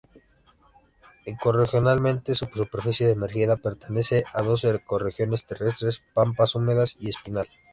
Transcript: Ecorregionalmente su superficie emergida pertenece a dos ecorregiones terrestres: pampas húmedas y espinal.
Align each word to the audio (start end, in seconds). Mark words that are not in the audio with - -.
Ecorregionalmente 1.27 2.33
su 2.33 2.47
superficie 2.47 3.11
emergida 3.11 3.57
pertenece 3.57 4.23
a 4.33 4.41
dos 4.41 4.63
ecorregiones 4.63 5.45
terrestres: 5.45 6.01
pampas 6.15 6.55
húmedas 6.55 6.95
y 6.99 7.09
espinal. 7.09 7.47